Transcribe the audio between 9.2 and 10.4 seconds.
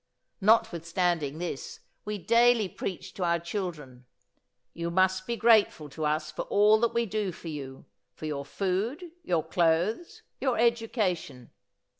your clothes,